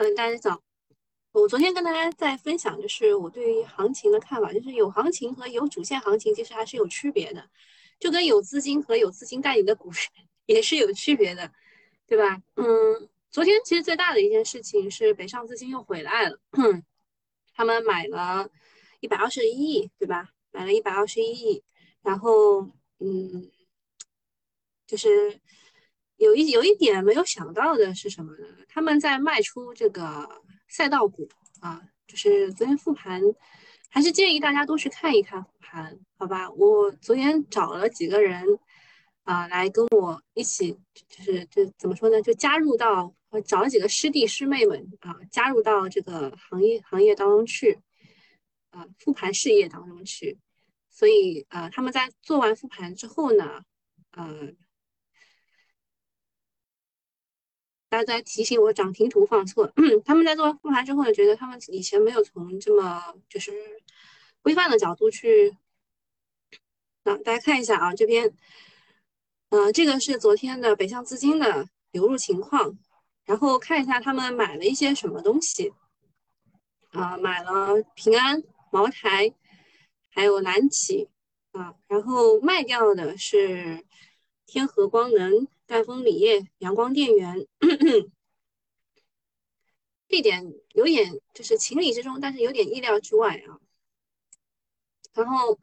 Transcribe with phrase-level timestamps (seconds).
[0.00, 0.62] 嗯，大家早。
[1.32, 7.50] 我昨天跟大家在分享，就是我对于行情的看法，就是有行情和有主线行情其实还是有区别的，
[7.98, 10.08] 就跟有资金和有资金带领的股市
[10.46, 11.52] 也是有区别的，
[12.06, 12.40] 对吧？
[12.56, 16.40] 嗯，昨天其实最大的一件事情是北上资金又回来了，
[17.54, 18.48] 他们买了
[19.00, 20.30] 一百二十一亿，对吧？
[20.50, 21.62] 买了一百二十一亿，
[22.00, 22.62] 然后
[23.00, 23.50] 嗯，
[24.86, 25.38] 就是
[26.20, 28.46] 有一有一点没有想到的是什么呢？
[28.68, 30.28] 他们在卖出这个。
[30.72, 33.20] 赛道股啊，就是昨天复盘，
[33.88, 36.48] 还是建议大家都去看一看复盘，好吧？
[36.52, 38.44] 我昨天找了几个人
[39.24, 42.22] 啊，来跟我一起，就是这怎么说呢？
[42.22, 43.12] 就加入到，
[43.44, 47.80] 找了几个师弟师妹们啊，加入到这个行业行业当中去，
[48.70, 50.38] 啊，复盘事业当中去。
[50.88, 53.64] 所以啊，他们在做完复盘之后呢，
[54.12, 54.52] 呃。
[57.90, 59.70] 大家在提醒我涨停图放错。
[60.06, 63.52] 他们在做完复盘之后呢，觉得他们以前没有从这么就是
[64.40, 65.54] 规范的角度去。
[67.02, 68.32] 那大家看一下啊，这边，
[69.48, 72.78] 呃，这个是昨天的北向资金的流入情况，
[73.24, 75.72] 然后看一下他们买了一些什么东西
[76.92, 79.34] 啊，买了平安、茅台，
[80.10, 81.08] 还有蓝旗
[81.52, 83.84] 啊，然后卖掉的是
[84.50, 85.46] 天合光能。
[85.70, 87.46] 赣锋锂业、阳光电源，
[90.08, 93.60] 这点有点就是情理之中，但是有点意料之外啊。
[95.14, 95.56] 然后，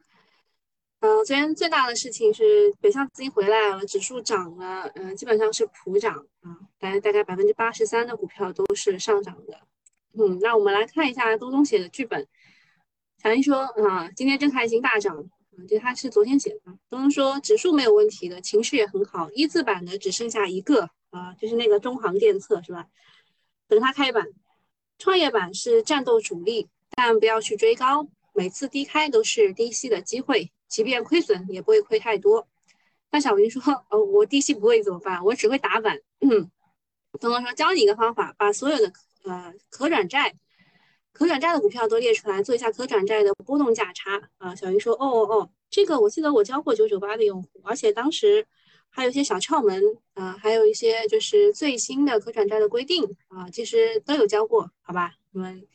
[1.00, 9.60] 呃，昨天最大的事情是北向资金回来了，指数涨了，嗯，基本上是普涨啊，大概大概百分之八十三的股票都是上涨的。
[10.14, 12.26] 嗯，那我们来看一下东东写的剧本，
[13.22, 15.28] 小英说啊，今天真开心大涨。
[15.60, 22.86] 我觉得他是昨天写的，东东说指数没有问题的，情绪也很好，一字板的只剩下一个啊，就是那个中航电测是吧？
[23.66, 24.28] 等它开板，
[24.98, 32.46] 创业板是战斗主力，但不要去追高，每次低开都是低吸的机会，即便亏损也不会亏太多。
[33.10, 33.60] 那小云说，
[33.90, 35.24] 哦，我低吸不会怎么办？
[35.24, 35.98] 我只会打板。
[36.20, 36.50] 嗯，
[37.20, 38.92] 东东说教你一个方法，把所有的
[39.24, 40.36] 呃可转债。
[41.18, 44.54] 可转债的股票都列出来，做一下可转债的波动价差啊。
[44.54, 48.46] 小云说：“哦哦哦，这个我记得我教过九九八的用户，而且当时
[48.88, 49.82] 还有一些小窍门
[50.14, 55.14] 啊，还有一些就是最新的可转债的规定啊，其实都有教过，好吧？
[55.32, 55.66] 你们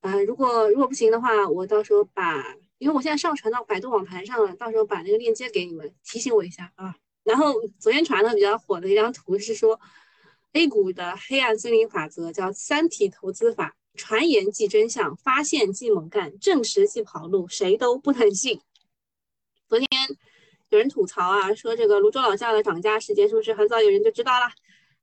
[0.00, 6.94] 啊，如果如果不行的话，我到时候把，因为我现在上传到百度网盘上了，到时候把那个链接给你们，提醒我一下啊。
[7.24, 9.80] 然后昨天传的比较火的一张图是说
[10.52, 18.60] ，A 股的黑暗森林法则叫三体投资法。”传言即真相，发现即猛干，证实即跑路，谁都不能信。
[19.66, 19.88] 昨天
[20.68, 24.46] 有人吐槽啊，说这个泸州老窖的涨价时间是不是很早有人就知道了？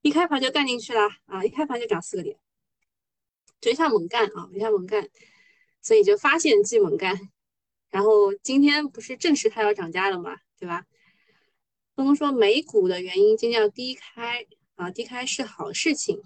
[0.01, 1.43] 一开盘就干进去了啊！
[1.43, 2.37] 一开盘就涨四个点，
[3.61, 5.09] 追下猛干啊，追下猛干，
[5.81, 7.17] 所以就发现即猛干。
[7.89, 10.85] 然后今天不是证实它要涨价了嘛，对吧？
[11.95, 14.45] 东东说美股的原因今天要低开
[14.75, 16.21] 啊，低开是好事情。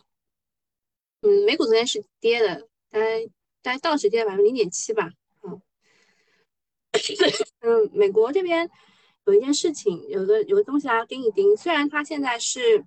[1.21, 3.25] 嗯，美股昨天是跌的，大概
[3.63, 5.09] 大概道指跌了百分之零点七吧。
[5.41, 5.59] 嗯，
[7.61, 8.69] 嗯，美国这边
[9.25, 11.57] 有一件事情，有个有个东西要盯一盯。
[11.57, 12.85] 虽然它现在是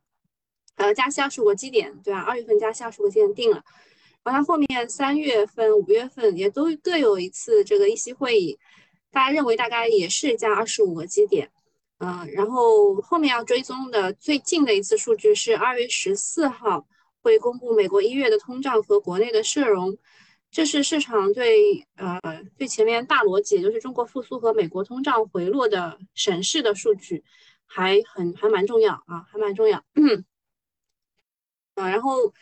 [0.77, 2.21] 呃加息二十五个基点，对吧？
[2.21, 3.65] 二月份加息二十五个基点定了，
[4.23, 8.57] 然后它后面三月份、五月份也都各有一次这个议息会议，
[9.11, 11.51] 大家认为大概也是加二十五个基点。
[11.99, 16.87] 嗯，然后后面要追踪的最近的一次数据是二月十四号。
[17.23, 19.97] 会公布美国一月的通胀和国内的社融，
[20.51, 22.19] 这是市场对呃
[22.57, 27.23] 对前面大逻辑，就是中国复苏和美国通胀回落的审视的数据，
[27.67, 29.79] 还很还蛮重要啊，还蛮重要。
[31.75, 32.33] 啊，然后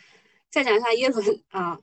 [0.50, 1.80] 再讲一下耶伦啊，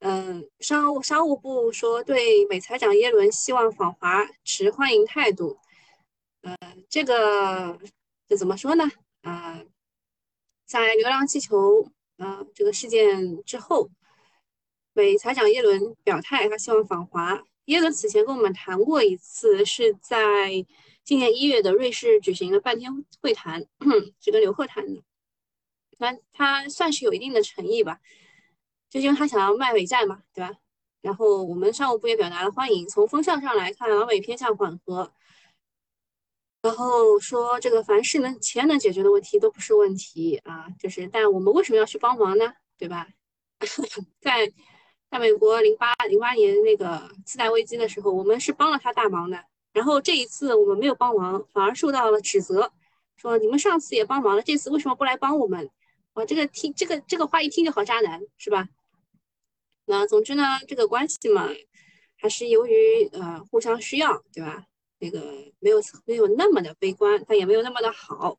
[0.00, 5.58] 嗯，商务商务部说对美财长耶伦希望访华持欢迎态度，
[6.42, 6.56] 呃，
[6.88, 7.78] 这个
[8.28, 8.84] 这怎么说呢？
[9.22, 9.62] 啊，
[10.66, 11.90] 在流浪气球。
[12.20, 13.90] 啊，这个事件之后，
[14.92, 17.42] 美财长耶伦表态，他希望访华。
[17.64, 20.66] 耶伦此前跟我们谈过一次，是在
[21.02, 22.92] 今年一月的瑞士举行了半天
[23.22, 23.64] 会谈，
[24.20, 25.02] 是跟刘鹤谈的。
[25.98, 28.00] 那他算是有一定的诚意吧，
[28.90, 30.52] 就因为他想要卖美债嘛，对吧？
[31.00, 32.86] 然后我们商务部也表达了欢迎。
[32.86, 35.10] 从风向上来看，老美偏向缓和。
[36.62, 42.52] 然后说这个凡是能钱能解决的问题都不是问题啊，就是但我们为什么要去帮忙呢？
[42.76, 43.08] 对吧？
[44.20, 44.52] 在
[45.10, 49.42] 在美国零八零八年那个次贷危机的时候，我们是帮了他大忙的。
[49.72, 52.70] 然后这一次我们没有帮忙，反而受到了指责，
[53.16, 55.70] 说你们上次也帮忙了，这次为什么不来帮我们？
[56.14, 58.68] 哇，这个听这个这个话一听就好渣男是吧？
[59.86, 61.48] 那总之呢，这个关系嘛，
[62.18, 64.64] 还是由于呃互相需要，对吧？
[65.00, 65.20] 那个
[65.58, 68.38] 没有没有那么的悲观，但也没有那么的好。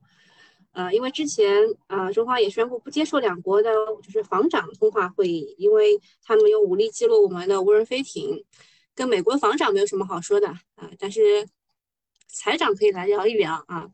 [0.73, 1.53] 呃，因为之前
[1.87, 3.69] 啊，中方也宣布不接受两国的，
[4.01, 8.45] 就是防长通话会议，因为他们用武力击落我们的无人飞艇，
[8.95, 10.89] 跟美国防长没有什么好说的啊。
[10.97, 11.45] 但是
[12.27, 13.91] 财长可以来聊一聊啊。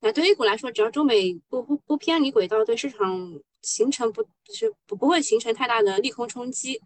[0.00, 6.80] 那对 A 股来说，只要中美不不不偏离轨道，对市场形成不是不不会形成太大的利空冲击，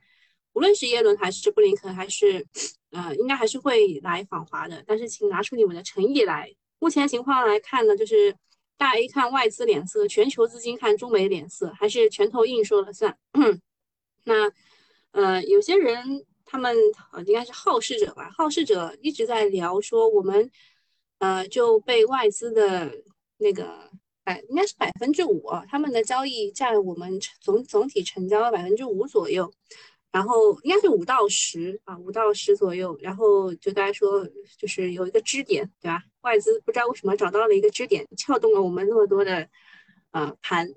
[0.54, 2.46] 无论是耶伦还是布林肯，还是
[2.90, 4.82] 呃，应该还是会来访华的。
[4.86, 6.50] 但是请拿出你们的诚意来。
[6.78, 8.34] 目前情况来看呢，就是。
[8.76, 13.16] 大 A 看外资脸色，全球资金看中美脸色，还是拳头硬说了算？
[14.26, 14.50] 那
[15.12, 16.76] 呃，有些人他们
[17.12, 18.28] 呃应该是好事者吧？
[18.36, 20.50] 好事者一直在聊说，我们
[21.18, 22.92] 呃就被外资的
[23.38, 23.88] 那个
[24.24, 29.52] 百应该是百分之五，他们的交易占我们总总体成交百分之五左右。
[30.14, 32.96] 然后应该是五到十啊，五到十左右。
[33.00, 34.24] 然后就大家说，
[34.56, 36.04] 就是有一个支点，对吧？
[36.20, 39.48] 外资不知道为什么找到了一个支点，撬动了我们那么多的
[40.12, 40.68] 呃盘。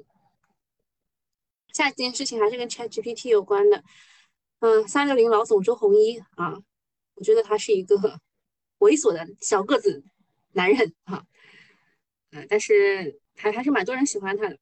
[1.72, 3.84] 下一件事情还是跟 ChatGPT 有关的。
[4.62, 6.57] 嗯，三六零老总周鸿祎啊，
[7.13, 7.95] 我觉得他是一个
[8.80, 10.04] 猥琐的小个子
[10.54, 11.24] 男人啊。
[12.31, 14.57] 嗯，但是还还是蛮多人喜欢他的。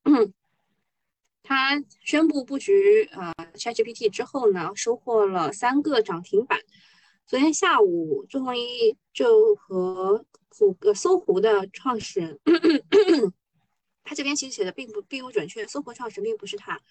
[1.48, 6.60] 他宣布布局呃 ChatGPT 之后呢，收获了三个涨停板。
[7.28, 12.40] 昨天下午，周鸿祎就和虎呃搜狐的创始人，
[14.04, 16.82] 他这边其实写的并不并不准确，搜狐创始人并不是他，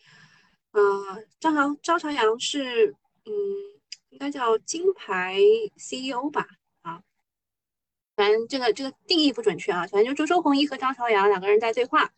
[0.71, 3.33] 呃，张朝张朝阳是嗯，
[4.11, 5.37] 应该叫金牌
[5.77, 6.47] CEO 吧，
[6.83, 7.03] 啊，
[8.15, 12.13] 反正这个这个定义不准确啊，反正就周周鸿祎和张朝阳两个人在对话。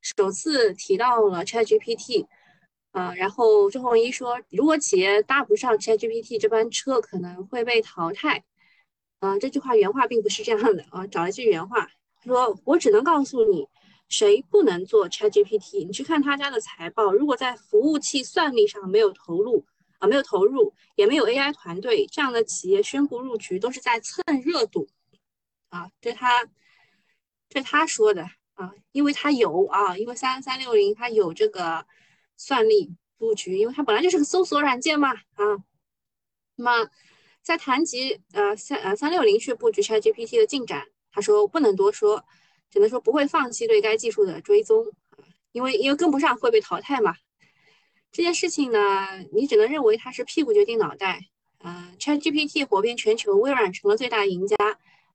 [0.00, 2.26] 首次提到了 ChatGPT，
[2.92, 8.44] 啊，然后周鸿祎说，如果企业搭不上 ChatGPT 这班车，可能会被淘汰。
[9.18, 11.90] 啊，这句话原话并不是这样的啊，找一句原话，
[12.22, 13.68] 他说我只能告诉你，
[14.08, 19.66] 谁不能做 ChatGPT，你去看他家的财报，如果在服务器算力上没有投入，
[19.98, 24.88] 啊，没有投入，也没有 AI 团队，这样的企业宣布入局都是在蹭热度。
[25.68, 26.48] 啊，这他，
[27.50, 28.26] 这他说的。
[28.60, 31.86] 啊，因为它有啊，因为三三六零它有这个
[32.36, 35.56] 算力布局，因为它本来就是个搜索软件嘛啊。
[36.56, 36.90] 那么
[37.40, 42.22] 在谈及呃三呃三六零去布局 ChatGPT 的进展，他说不能多说，
[42.70, 44.84] 只能说不会放弃对该技术的追踪，
[45.52, 47.14] 因为因为跟不上会被淘汰嘛。
[48.12, 51.22] 这件事情呢，你只能认为它是屁股决定脑袋。
[51.62, 54.56] 嗯，ChatGPT 火遍全球，微软成了最大赢家。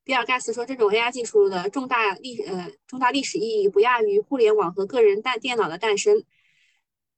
[0.05, 6.23] 比尔盖茨说，这种 AI 技术的重大历呃重大历史意义不亚于互联网和个人诞电脑的诞生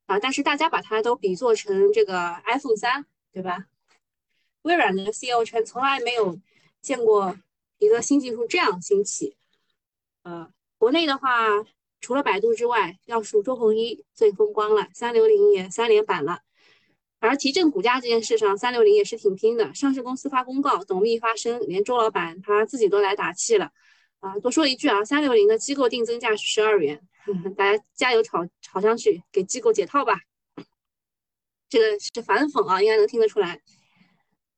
[0.05, 0.17] 啊！
[0.19, 3.65] 但是大家把它都比作成这个 iPhone 三，对吧？
[4.61, 6.39] 微软的 CEO 称从来没有
[6.81, 7.37] 见过
[7.77, 9.35] 一个新技术这样兴起。
[10.23, 11.65] 呃，国内的话，
[11.99, 16.43] 除了百度之外，要数周鸿祎最风光了，三六零也三连板了。
[17.19, 19.73] 而提振股价这件事上，三六零也是挺拼的。
[19.73, 23.71] 上市公司发公告，董秘发声，连周老板他自己都来打气了。
[24.19, 27.01] 啊，多说一句啊，三六零的机构定增价是十二元，
[27.55, 30.19] 大家加油炒炒上去，给机构解套吧。
[31.69, 33.61] 这个是反讽啊，应该能听得出来。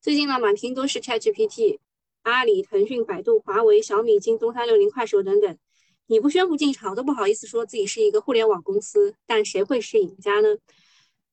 [0.00, 1.78] 最近呢，满屏都是 ChatGPT，
[2.22, 5.58] 阿里、腾讯、百度、华为、小米、京东、三六零、快手等等，
[6.06, 9.14] 你不宣布进场，都不好意思说自己是一个互联网公司。
[9.26, 10.56] 但谁会是赢家呢？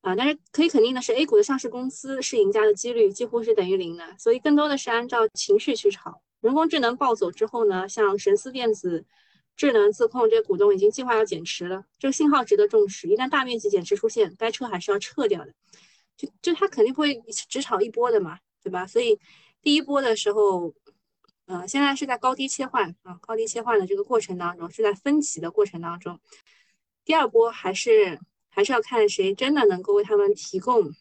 [0.08, 6.22] 啊，但是可以肯定的是，A 股的上市公司是赢家的几率几乎是等于零的，所以更多的是按照情绪去炒。
[6.40, 9.04] 人工智能暴走之后呢，像神思电子、
[9.58, 13.10] 智能自控这些股东已经计划要减持了，这个信号值得重视。
[13.10, 15.54] 一旦大面积减持出现，该车还是要撤掉的。
[16.16, 18.88] 就就它肯定不会只炒一波的嘛，对吧？
[18.88, 19.20] 所以
[19.62, 20.74] 第一波的时候，
[21.48, 26.18] 呃，现在是在高低切换啊，高低切换的这个过程当中，是在分歧的过程当中。
[27.04, 28.18] 第二波还是。
[28.58, 30.92] 还是要看谁真的能够为他们提供，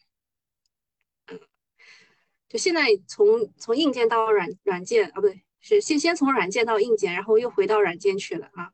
[2.47, 8.71] 就现在从从硬件到软软件啊，不对，是先先从软件到硬件，然后又回到软件去了啊，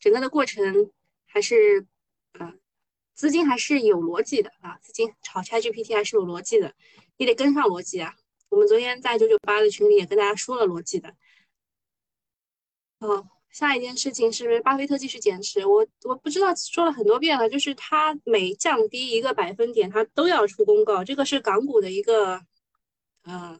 [0.00, 0.90] 整个的过程
[1.24, 1.86] 还是，
[2.32, 2.52] 呃，
[3.14, 6.74] 资金还是有逻辑的啊，资金炒 ChatGPT 还是有逻辑的，
[7.16, 8.16] 你得跟上逻辑啊。
[8.48, 11.14] 我们昨天在九九八的群里也跟大家说了逻辑的，
[12.98, 13.30] 哦。
[13.50, 22.40] 下一件事情是不是巴菲特继续减持，我我不知道说了很多遍了，就是他每降低一个百分点，他都要出公告，这个是港股的一个
[23.24, 23.58] 呃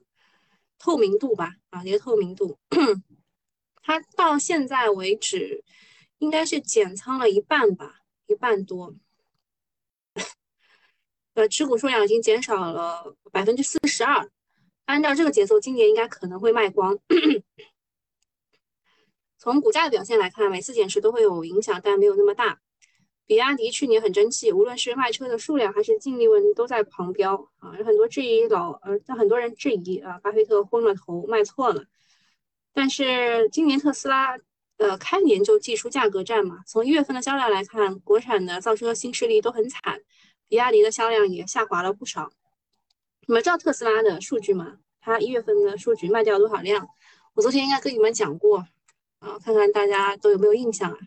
[0.78, 2.56] 透明度吧，啊一个透明度，
[3.82, 5.64] 他到现在为止
[6.18, 8.94] 应该是减仓了一半吧，一半多。
[11.35, 14.28] 呃，持股数量已经减少了百分之四十二。
[14.87, 16.99] 按照这个节奏，今年应该可能会卖光。
[19.40, 22.61] 从股价的表现来看，每次减持都会有影响，但没有那么大。
[23.25, 27.73] 比亚迪去年很争气，无论是卖车的数量还是净利润都在狂飙啊！
[27.78, 31.87] 有很多质疑老呃，让很多人质疑啊，巴菲特昏了头卖错了。
[32.75, 34.37] 但是今年特斯拉
[34.76, 40.02] 呃开年就祭出价格战嘛，从一月份的销量来看，国产的造车新势力都很惨，
[40.49, 42.30] 比亚迪的销量也下滑了不少。
[43.26, 44.76] 你们知道特斯拉的数据吗？
[45.00, 46.87] 它一月份的数据卖掉多少辆？
[47.32, 48.66] 我昨天应该跟你们讲过
[49.20, 50.98] 啊，看看大家都有没有印象啊？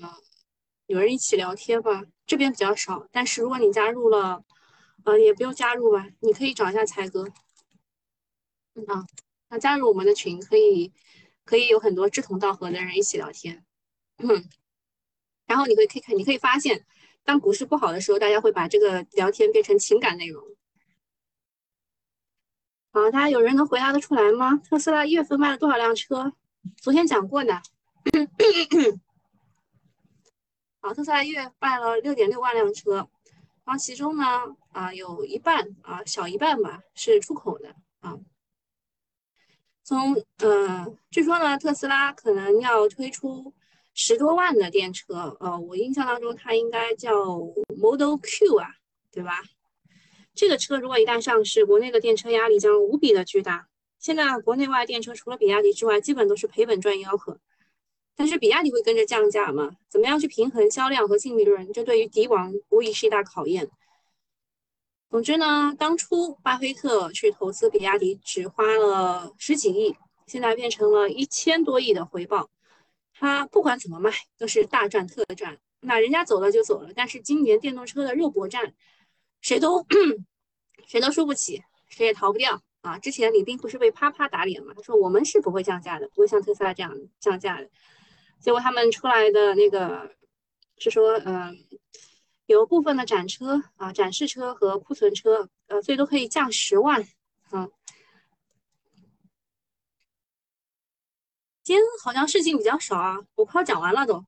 [0.00, 0.16] 啊，
[0.86, 3.06] 有人一起聊天吧，这边比较少。
[3.10, 4.44] 但是如果你加入了，
[5.04, 7.24] 呃，也不用加入吧，你可以找一下才哥。
[8.86, 9.06] 啊，
[9.48, 10.92] 那加入我们的群可以，
[11.44, 13.64] 可以有很多志同道合的人一起聊天。
[14.18, 14.48] 嗯，
[15.46, 16.86] 然后你可以看，你可以发现。
[17.24, 20.44] 当股市不好的时候，大家会把这个聊天变成情感内容。
[22.94, 24.54] 好，大家有人能回答得出来吗？
[24.68, 26.30] 特斯拉一月份卖了多少辆车？
[26.76, 27.54] 昨天讲过的。
[30.78, 32.96] 好，特斯拉一月卖了六点六万辆车，
[33.64, 34.24] 然后其中呢，
[34.72, 38.18] 啊，有一半啊，小一半吧，是出口的啊。
[39.82, 43.54] 从呃，据说呢，特斯拉可能要推出。
[43.94, 47.12] 十多万的电车，呃，我印象当中它应该叫
[47.76, 48.68] Model Q 啊，
[49.10, 49.38] 对吧？
[50.34, 53.68] 这个车如果一旦上市，国内的电车压力将无比的巨大。
[53.98, 57.38] 现在国内外电车除了比亚迪之外，基本都是赔本赚吆喝。
[58.14, 59.70] 但是比亚迪会跟着降价吗？
[59.88, 61.72] 怎么样去平衡销量和净利润？
[61.72, 63.70] 这对于迪王无疑是一大考验。
[65.10, 69.94] 总之呢，当初巴菲特去投资比亚迪只花了十几亿，
[70.26, 72.50] 现在变成了一千多亿的回报。
[73.14, 76.90] 他不管怎么卖都是大赚特赚，那人家走了就走了。
[76.96, 78.74] 但是今年电动车的肉搏战，
[79.42, 79.84] 谁都
[80.86, 82.98] 谁都输不起，谁也逃不掉啊！
[82.98, 84.72] 之前李斌不是被啪啪打脸吗？
[84.74, 87.68] 他说我们是不会降价的，不会像特斯拉这样降价的。
[88.40, 90.16] 结果他们出来的那个
[90.78, 91.56] 是说，嗯，
[92.46, 97.06] 有部分的展车啊、展示车和库存车，呃，最多可以降十万
[97.50, 97.68] 啊。
[101.62, 104.24] 今天好像事情比较少啊，我快要讲完了都。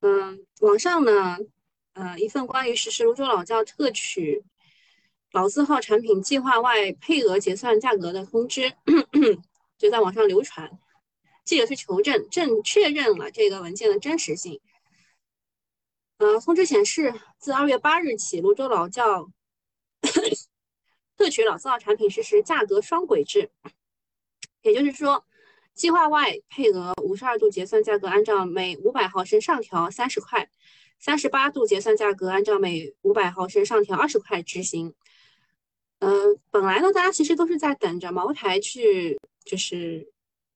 [0.00, 1.38] 嗯，网上呢，
[1.96, 4.44] 呃，一份关于实施泸州老窖特曲
[5.32, 8.70] 老字号产品计划外配额结算价格的通知，
[9.78, 10.78] 就在网上流传。
[11.46, 14.60] 记者去求证，正确认了这个文件的真实性。
[16.18, 19.30] 呃，通知显示，自二月八日起，泸州老窖
[21.16, 23.50] 特曲老字号产品实施价格双轨制，
[24.60, 25.24] 也就是说。
[25.74, 30.48] 计划外配额五十二度结算价格按照每五百毫升上调三十块，
[30.98, 34.94] 三十八度结算价格按照每五百毫升上调二十块执行。
[35.98, 36.10] 呃，
[36.50, 40.06] 本来呢，大家其实都是在等着茅台去，就是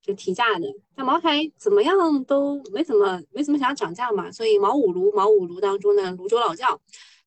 [0.02, 0.66] 就提价的。
[0.94, 6.80] 但茅台怎么样都没怎么没怎么想要涨价嘛，所以茅五炉茅五炉当中的泸州老窖，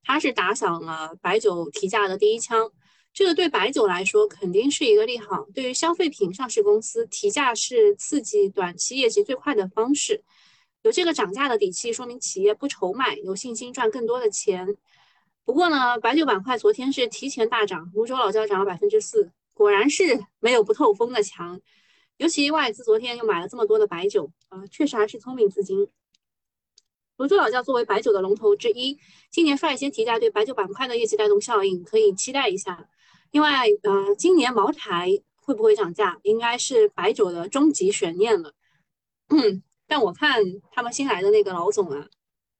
[0.03, 2.71] 它是打响了白酒提价的第一枪。
[3.13, 10.23] 这个对白酒来说肯定是一个利好，对于消费品上市公司提价是刺激短期业绩最快的方式。
[10.83, 14.77] 有这个涨价的底气，说明企业不愁卖，有信心赚更多的钱。
[15.45, 21.59] 不过呢，白酒板块昨天是提前大涨，泸州老窖涨了百分之四，果然是没有不透风的墙。
[22.17, 25.87] 尤其外资昨天又买了这么多的白酒啊，确实还是聪明资金。
[27.17, 28.99] 泸州老窖作为白酒的龙头之一，
[29.31, 32.87] 今年率先提价，对白酒板块的业绩带动效应可以期待一下。
[33.31, 38.53] 另外，呃，今年茅台会不会涨价，应该是白酒的终极悬念了。
[39.29, 39.63] 嗯，
[39.93, 42.09] 但我看他们新来的那个老总啊，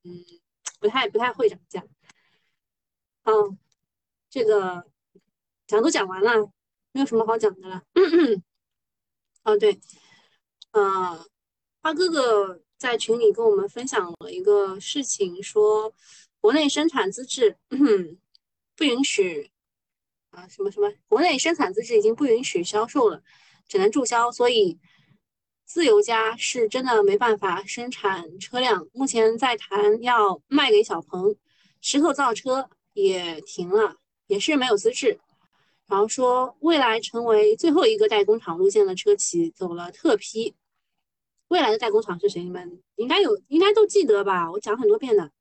[0.04, 0.24] 嗯，
[0.80, 1.84] 不太不太会涨价。
[3.24, 3.58] 哦，
[4.30, 4.86] 这个
[5.66, 6.52] 讲都讲完了，
[6.92, 7.82] 没有什么好讲的了。
[9.46, 9.80] 哦，对，
[10.74, 11.28] 呃，
[11.82, 15.92] 花哥哥在群里跟我们分享了一个事情，说
[16.40, 17.58] 国内生产资质
[18.78, 19.50] 不允许。
[20.30, 20.94] 啊，什么什么？
[21.08, 23.24] 国内生产资质已经不允许销售了，
[23.68, 24.32] 只能注销。
[24.32, 24.80] 所以，
[25.65, 28.88] 自由家是真的没办法生产车辆。
[28.93, 31.36] 目前在谈要卖给小鹏，
[31.82, 33.96] 石头造车也停了，
[34.27, 35.20] 也是没有资质。
[35.88, 40.53] 然后说，未来成为最后一个代工厂路线的车企走了特批。
[41.50, 42.43] 未来的代工厂是谁？
[42.43, 44.51] 你们应该有，应该都记得吧？
[44.51, 45.32] 我讲很多遍的。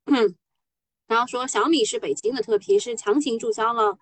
[1.07, 3.99] 然后说，小米是北京的特批，是强行注销了。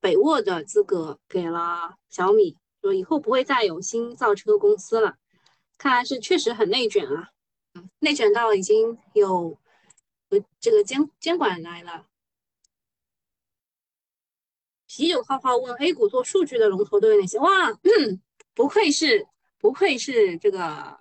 [0.00, 5.16] 北沃的资格给了小米，说以后不会再有新造车公司了。
[5.78, 7.30] 看来是确实很内卷啊。
[7.98, 9.58] 内卷到已经有
[10.30, 12.06] 有这个监监管来了。
[14.86, 17.38] 啤酒泡泡问 A 股做数据的龙头都有哪些？
[17.38, 17.70] 哇，
[18.54, 19.26] 不愧是
[19.58, 20.98] 不愧是这个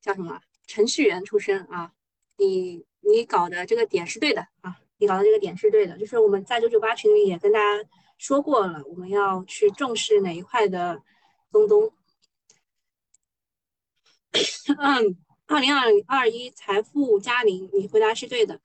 [0.00, 1.92] 叫什么程序员出身啊！
[2.36, 5.96] 你你搞的这个点是对的啊，你搞的这个点是对的。
[5.96, 11.00] 就是我们在九九八群里也跟大家说过了，我们要去重视哪一块的
[11.52, 11.92] 东东。
[14.78, 18.60] 嗯，二零二二一财富加零，你回答是对的。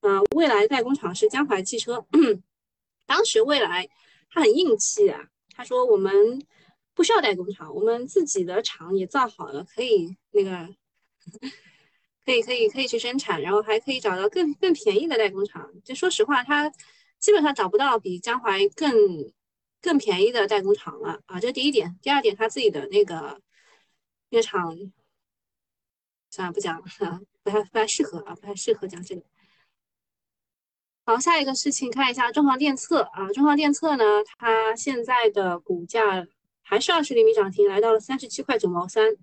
[0.00, 2.06] 嗯，未来代工厂是江淮汽车。
[3.06, 3.88] 当时未来
[4.30, 6.14] 他很硬气啊，他说我们
[6.94, 10.68] 不需要代工厂，我们自己的厂也造好了，可以那个，
[12.24, 15.68] 可以可以可以去生产，然后还可以找到更更便宜的代工厂。
[15.84, 16.70] 就说实话，他
[17.18, 18.94] 基本上找不到比江淮更
[19.82, 21.98] 更便宜的代工厂了啊，这第一点。
[22.00, 23.40] 第二点，他自己的那个
[24.30, 24.76] 那个厂，
[26.30, 26.84] 算了不讲了，
[27.42, 29.22] 不太不太适合啊，不太适合讲这个。
[31.04, 34.04] 好，下一个事情看一下中航电测啊，中航电测呢，
[34.38, 36.26] 它现在的股价
[36.62, 39.16] 还是二十厘米涨停，来到了三十七块九毛三，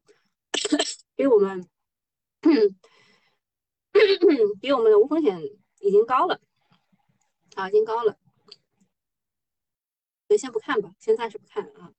[1.16, 1.66] 比我们
[4.60, 5.42] 比我们的无风险
[5.80, 6.42] 已经高了
[7.56, 8.18] 啊，已经高了，
[10.28, 11.94] 所以先不看吧，先暂时不看啊。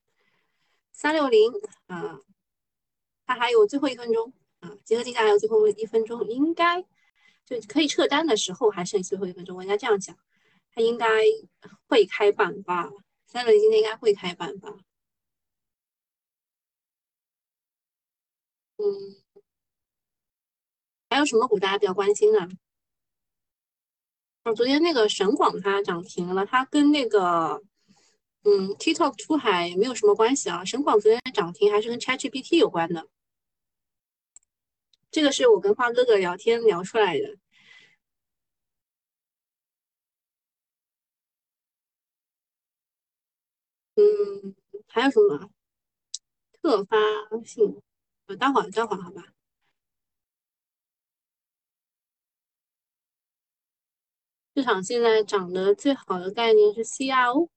[0.92, 1.50] 三六零
[1.86, 2.20] 啊，
[3.24, 6.84] 它还有最后一分钟啊，结合竞价还有最后一分钟，应该。
[7.44, 10.14] 就可以撤单的时候还剩最后一分钟，我应该这样讲，
[10.74, 11.06] 它应该
[11.86, 12.90] 会开板吧？
[13.26, 14.74] 三轮今天应该会开板吧？
[18.76, 18.84] 嗯，
[21.08, 22.50] 还有什么股大家比较关心的？
[24.44, 27.62] 哦，昨天那个神广它涨停了，它跟那个
[28.44, 30.62] 嗯 TikTok 出海没有什么关系啊。
[30.66, 33.08] 神广昨天涨停还是跟 ChatGPT 有关的。
[35.10, 37.38] 这个是我跟花哥哥聊天聊出来的。
[43.96, 44.54] 嗯，
[44.87, 45.50] 还有什么
[46.62, 46.96] 特发
[47.44, 47.80] 性？
[48.26, 49.33] 呃，待会儿，待会儿，好吧。
[54.54, 57.48] 市场现在涨得最好的概念是 CRO。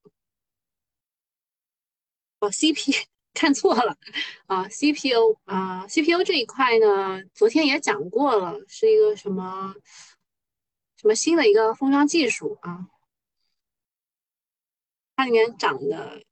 [2.41, 3.11] 哦，CP。
[3.34, 3.98] 看错了
[4.46, 9.74] 啊，CPU 啊，CPU 这一块呢，昨天也讲过了，是一个什么
[10.98, 12.88] 什么新的一个封装技术啊，
[15.15, 16.26] 它里面涨的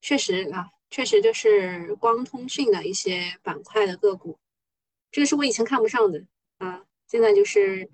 [0.00, 4.38] 确实啊，确实就是光通讯的一些板块的个股，
[5.10, 6.24] 这个是我以前看不上的
[6.58, 7.90] 啊，现在就是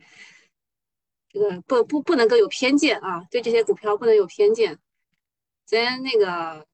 [1.31, 4.79] 这个不不不能够有偏见啊，对这些股票不能有偏见，
[5.65, 6.67] 昨天那个。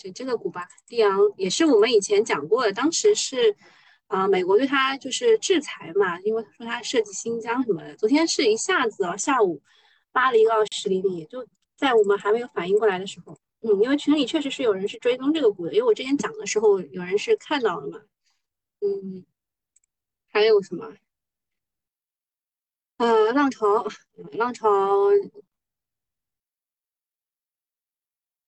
[0.00, 3.54] 这这个股吧，利昂也是我们以前讲过的，当时是，
[4.06, 7.94] 啊，美国对它就是制裁嘛，因为说它涉及新疆什么的。
[7.96, 9.60] 昨天是一下子啊，下午
[10.14, 18.00] 拉了一个二十厘米，就在我们还没有反应过来的时候，嗯，因为群里确实是有人是追踪这个股的，因为我之前讲的时候有人是看到了嘛，
[18.80, 19.26] 嗯，
[20.28, 20.94] 还有什么？
[22.96, 23.86] 呃，浪潮，
[24.32, 24.68] 浪潮。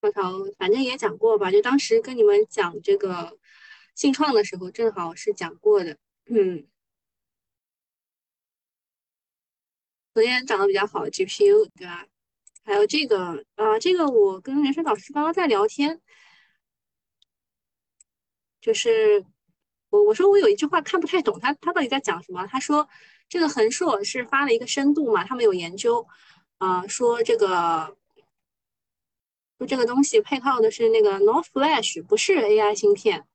[0.02, 3.38] 浪潮，反正也讲过吧，就当时跟你们讲这个
[3.94, 5.96] 信创的时候，正好是讲过的。
[6.26, 6.66] 嗯，
[10.12, 12.06] 昨天涨得比较好，GPU 对吧？
[12.64, 16.00] 还有这个啊，这个我跟人生导师刚刚在聊天，
[18.60, 19.24] 就是
[19.90, 22.44] 我我说我有一句话看不太懂，他他到底在讲什么？
[22.48, 22.88] 他说
[23.28, 26.04] 这个恒硕是发了一个深度嘛，他们有研究
[26.58, 27.96] 啊，说这个。
[29.66, 33.26] 这个东西配套的是那个 Nor Flash，不是 AI 芯片，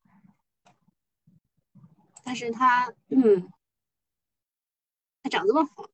[2.23, 3.51] 但是它，嗯，
[5.23, 5.89] 它长这么好。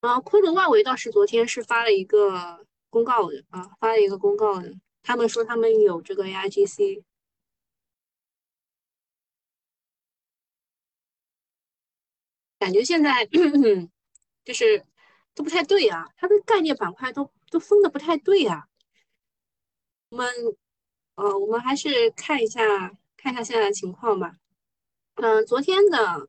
[0.00, 7.02] 啊，昆仑万维倒是昨天是发了一个公告的啊，发了一个公告的，他们说他们有这个 AIGC，
[12.58, 13.26] 感觉现在
[14.44, 14.84] 就是
[15.34, 17.30] 都不太对啊，它的概念板块都。
[17.50, 18.68] 都分的不太对呀，
[20.10, 20.28] 我们
[21.14, 22.62] 呃，我们还是看一下
[23.16, 24.36] 看一下现在的情况吧。
[25.14, 26.28] 嗯，昨天的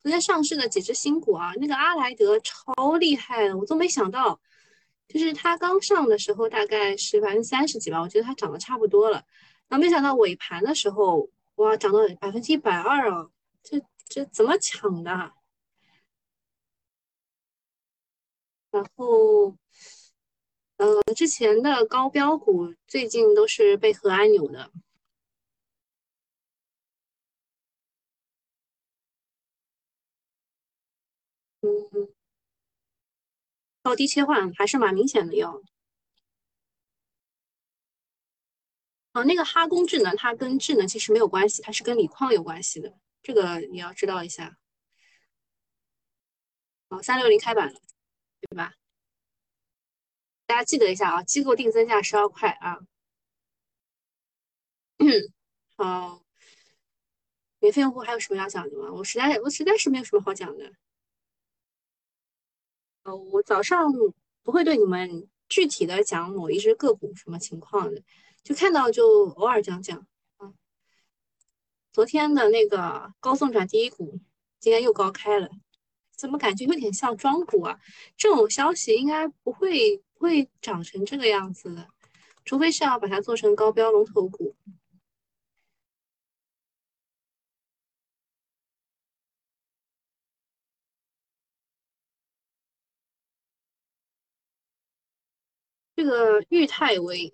[0.00, 4.40] 昨天上市的几只新股啊，那个阿莱德超厉害的，我都没想到，
[5.08, 9.24] 就是它刚上的时候大概是百分之三十几吧，我觉得它涨得差不多了，
[9.68, 13.30] 然后没想到尾盘的时候，哇，涨到百分之一百二啊，
[13.62, 15.32] 这这怎么抢的？
[18.70, 19.56] 然后。
[20.76, 24.70] 呃，之前的高标股最近都是被核按钮的，
[31.62, 32.08] 嗯，
[33.82, 35.34] 高低切换还是蛮明显的。
[35.34, 35.62] 哟，
[39.14, 44.56] 哦，那个哈工智能它跟智能其实没有关系，它是跟锂矿有关系的，这个你要知道一下。
[46.88, 47.80] 哦，三六零开板了，
[48.40, 48.74] 对吧？
[50.46, 52.78] 大家记得一下啊，机构定增价十二块啊。
[55.76, 56.22] 好，
[57.58, 58.90] 免费用户还有什么要讲的吗？
[58.92, 60.72] 我实在我实在是没有什么好讲的。
[63.02, 63.92] 呃，我早上
[64.42, 68.02] 不会对你们具体的讲某一只个股什么情况的，
[68.42, 70.06] 就看到就偶尔讲讲
[70.38, 70.54] 啊。
[71.92, 74.18] 昨天的那个高送转第一股
[74.58, 75.50] 今天又高开了，
[76.16, 77.78] 怎么感觉有点像庄股啊？
[78.16, 81.88] 这种消息应该不会不会涨成这个样子的，
[82.44, 84.54] 除非是要把它做成高标龙头股。
[95.94, 97.32] 这个裕泰威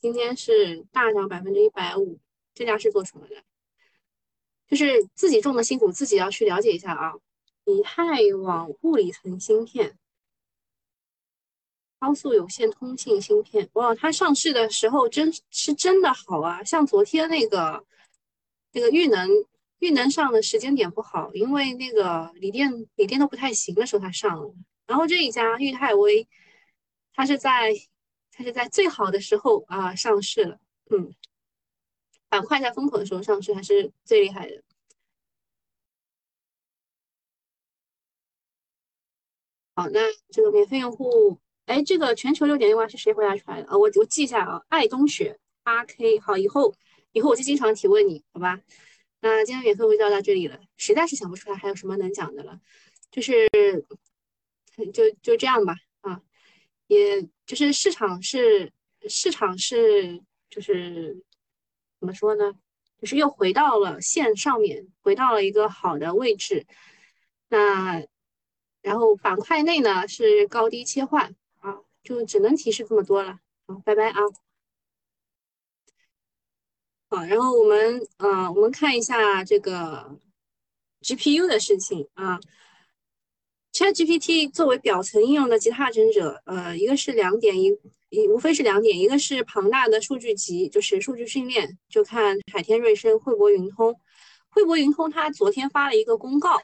[0.00, 2.18] 今天是大涨百分之一百五，
[2.52, 3.42] 这家是做什么的？
[4.66, 7.12] 就是自己种的新股，自己要去了解一下啊。
[7.64, 9.98] 以太网物理层芯片，
[11.98, 16.62] 高速有线通信芯片，哇，它上市的时候真是真的好啊！
[16.62, 17.84] 像昨天那个
[18.72, 19.28] 那个玉能，
[19.78, 24.54] 玉能上的时间点不好，因为那个锂电锂电都不太行的时候它上了，
[24.86, 26.28] 然后这一家裕泰威。
[27.16, 27.72] 它是在
[28.32, 30.58] 它是在最好的时候啊上市了，
[30.90, 31.14] 嗯，
[32.28, 34.64] 板块在风口的时候上市还是最厉害的。
[39.74, 43.76] 好，那这个免费用户，哎，这个全球六点六万是谁回答出来的啊？
[43.76, 46.74] 我我记一下啊，爱冬雪八 K，好，以后
[47.12, 48.60] 以后我就经常提问你，好吧？
[49.20, 52.60] 那今天免费就到这里了，实在是想不出来还有什么能讲的了，
[53.10, 53.48] 就是
[54.92, 56.20] 就就这样吧啊。
[56.86, 58.72] 也就是市场是
[59.08, 61.20] 市场是就是
[61.98, 62.52] 怎么说呢？
[63.00, 66.66] 就是又回到了线上面，回到了一个好的位置。
[67.48, 68.04] 那
[68.84, 73.38] 然后板块内呢是高低切换啊，就只能提示这么多了。
[73.66, 74.20] 好，拜拜啊。
[77.08, 80.18] 好，然后我们呃，我们看一下这个
[81.00, 82.38] GPU 的事情啊。
[83.72, 87.76] ChatGPT 作为表层应用的极大争者，呃，一个是两点一，
[88.10, 93.98] 一无非是两点，一个是庞大的数据集，就是数据训练，就看海天瑞声、汇博云通。
[94.50, 96.60] 汇博云通它昨天发了一个公告，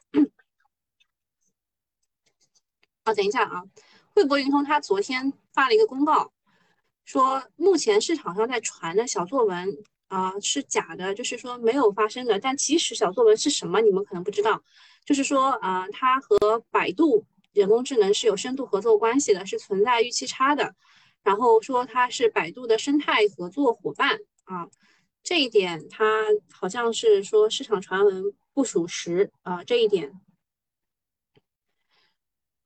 [3.15, 3.63] 等一下啊，
[4.15, 6.33] 汇博云通它昨天发了一个公告，
[7.05, 9.77] 说目前市场上在传的小作文
[10.09, 12.39] 啊是假的，就是说没有发生的。
[12.39, 14.63] 但其实小作文是什么，你们可能不知道。
[15.05, 20.75] 就是说，啊，它和百度人工智能是有深度合作关系的，是存在预期差的。
[21.23, 24.69] 然后说它是百度的生态合作伙伴啊，
[25.23, 30.13] 这一点它好像是说市场传闻不属实啊，这一点。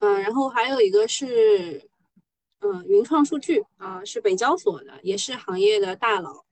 [0.05, 1.89] 嗯，然后还有一个是，
[2.61, 6.45] 嗯，云创数据啊，是北交所的，也是行业的大佬。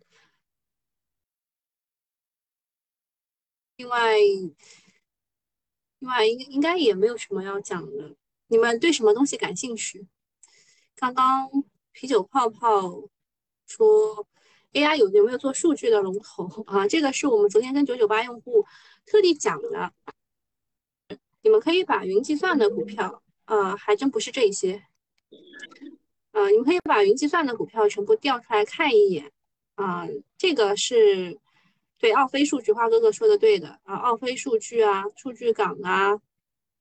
[3.76, 4.16] 另外。
[5.98, 8.16] 另外，应应该也没有什么要讲的。
[8.48, 10.06] 你们对什么东西感兴趣？
[10.96, 11.48] 刚刚
[11.92, 13.08] 啤酒泡泡
[13.66, 14.26] 说
[14.72, 16.88] AI 有有没有做数据的龙头啊？
[16.88, 18.66] 这个是我们昨天跟九九八用户
[19.06, 19.92] 特地讲的。
[21.42, 24.82] 你们可以把云计算的股票，呃，还真不是这些。
[26.32, 29.32] 呃，你们可以把云计算的股票全部调出来看一眼。
[29.74, 31.38] 啊，这个是。
[31.98, 36.20] 对，奥飞数据，花哥哥说的对的啊，奥飞数据啊，数据港啊，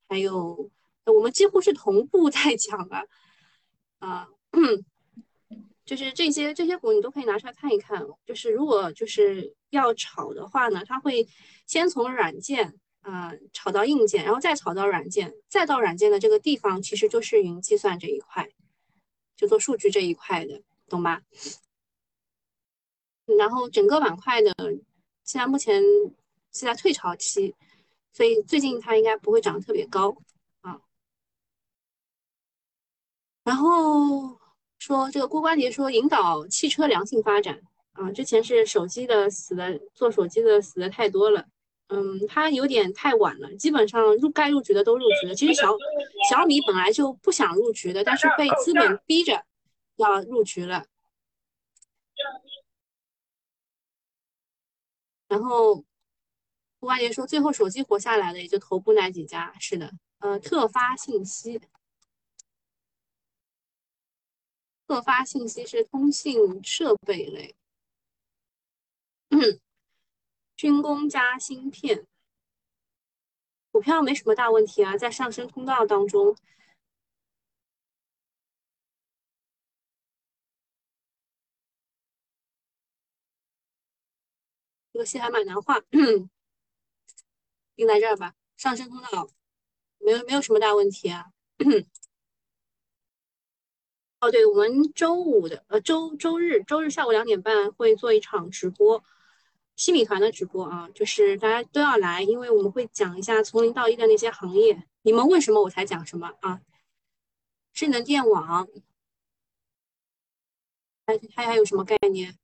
[0.09, 0.71] 还有
[1.05, 3.07] 我们几乎是同步在讲的
[3.99, 4.27] 啊，
[5.85, 8.03] 就是这些这些股你都可以拿出来看一看。
[8.25, 11.27] 就是如果就是要炒的话呢，它会
[11.67, 18.49] 先从软件啊炒到硬件，然后再炒到软件，再到软件的这个地方，其实就是云计算这一块，
[19.35, 21.21] 就做数据这一块的，懂吧？
[23.37, 24.53] 然后整个板块的。
[25.23, 25.81] 现在目前
[26.51, 27.55] 是在退潮期，
[28.11, 30.17] 所以最近它应该不会涨得特别高
[30.61, 30.81] 啊。
[33.43, 34.37] 然后
[34.77, 37.61] 说这个郭关杰说引导汽车良性发展
[37.93, 41.47] 啊，之前是手机的死的，做手机的死的太多了，
[41.91, 45.35] 嗯，他有点太晚了，基本上入该入局的都入局了。
[45.35, 45.75] 其实小
[46.29, 49.45] 小米本来就不想入局的，但是被资本逼着
[49.97, 50.85] 要入局了。
[55.27, 55.75] 然后，
[56.79, 59.53] 胡万杰说，最后手机活下来的也就头部那几家。
[59.59, 61.59] 是的，呃，特发信息，
[64.87, 67.55] 特发信息是通信设备类。
[70.61, 72.05] 军工加芯片，
[73.71, 76.37] 股票没什么大问题啊，在上升通道当中。
[84.93, 85.79] 这个戏还蛮难画，
[87.75, 88.35] 定在这儿吧。
[88.55, 89.27] 上升通道
[89.97, 91.31] 没有没有什么大问题啊。
[94.19, 99.03] 哦，对，我们周五的呃周周日周日下午两点半会做一场直播，
[99.81, 104.83] 新米团的直播啊，就是大家都要来，因为我们会讲一下从零到一的那些行业。
[105.01, 106.61] 你们问什么我才讲什么啊？
[107.73, 108.67] 智能电网，
[111.07, 112.37] 还还还有什么概念？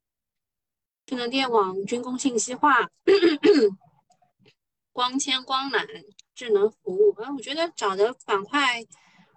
[1.06, 2.90] 智能电网、军工信息化、
[4.92, 5.86] 光纤光缆、
[6.34, 8.84] 智能服务，啊，我觉得涨的板块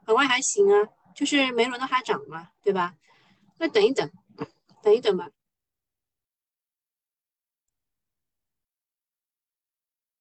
[0.05, 2.95] 板块还行啊，就是没轮到它涨嘛，对吧？
[3.59, 4.09] 那等一等，
[4.81, 5.29] 等一等吧。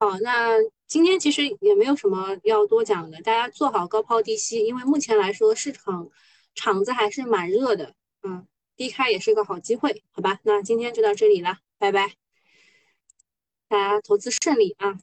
[0.00, 6.08] 好，那今天其实也没有什么要多讲的，大家做好高抛低吸，因为目前来说市场
[6.54, 8.46] 场子还是蛮热的，嗯。
[8.76, 10.40] 低开也是个好机会，好吧？
[10.42, 12.14] 那今天就到这里了，拜拜，
[13.68, 14.98] 大家投资顺利啊！